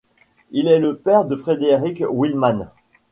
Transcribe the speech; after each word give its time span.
Il 0.49 0.67
est 0.67 0.79
le 0.79 0.97
père 0.97 1.25
de 1.25 1.35
Frederik 1.35 2.03
Wilmann. 2.09 2.71